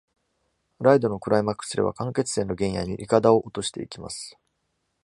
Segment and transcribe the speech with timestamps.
[0.79, 4.35] ライドのクライマックスでは、間欠泉の原野にイカダを落としていきます。